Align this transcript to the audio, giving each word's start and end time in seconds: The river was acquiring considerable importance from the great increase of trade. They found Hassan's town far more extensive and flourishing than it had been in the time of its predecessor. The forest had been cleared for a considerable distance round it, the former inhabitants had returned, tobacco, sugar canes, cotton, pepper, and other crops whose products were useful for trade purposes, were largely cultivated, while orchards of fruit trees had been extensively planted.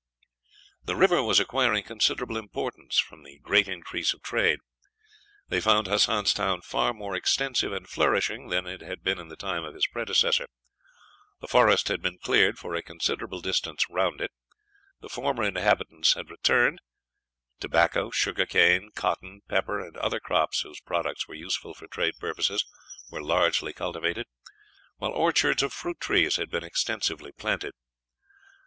The 0.83 0.95
river 0.95 1.21
was 1.21 1.39
acquiring 1.39 1.83
considerable 1.83 2.35
importance 2.35 2.97
from 2.97 3.21
the 3.21 3.37
great 3.37 3.67
increase 3.67 4.15
of 4.15 4.23
trade. 4.23 4.57
They 5.47 5.61
found 5.61 5.85
Hassan's 5.85 6.33
town 6.33 6.63
far 6.63 6.91
more 6.91 7.13
extensive 7.15 7.71
and 7.71 7.87
flourishing 7.87 8.47
than 8.49 8.65
it 8.65 8.81
had 8.81 9.03
been 9.03 9.19
in 9.19 9.27
the 9.27 9.35
time 9.35 9.63
of 9.63 9.75
its 9.75 9.85
predecessor. 9.85 10.47
The 11.39 11.47
forest 11.47 11.87
had 11.89 12.01
been 12.01 12.17
cleared 12.17 12.57
for 12.57 12.73
a 12.73 12.81
considerable 12.81 13.41
distance 13.41 13.85
round 13.91 14.21
it, 14.21 14.31
the 15.01 15.07
former 15.07 15.43
inhabitants 15.43 16.15
had 16.15 16.31
returned, 16.31 16.79
tobacco, 17.59 18.09
sugar 18.09 18.47
canes, 18.47 18.93
cotton, 18.95 19.41
pepper, 19.47 19.79
and 19.85 19.95
other 19.97 20.19
crops 20.19 20.61
whose 20.61 20.81
products 20.81 21.27
were 21.27 21.35
useful 21.35 21.75
for 21.75 21.85
trade 21.85 22.15
purposes, 22.19 22.65
were 23.11 23.21
largely 23.21 23.71
cultivated, 23.71 24.25
while 24.97 25.11
orchards 25.11 25.61
of 25.61 25.71
fruit 25.73 25.99
trees 25.99 26.37
had 26.37 26.49
been 26.49 26.63
extensively 26.63 27.31
planted. 27.31 27.75